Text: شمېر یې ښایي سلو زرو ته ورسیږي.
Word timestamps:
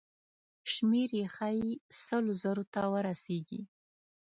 شمېر 0.73 1.09
یې 1.19 1.25
ښایي 1.35 1.71
سلو 2.05 2.33
زرو 2.41 2.63
ته 2.73 2.81
ورسیږي. 2.93 3.61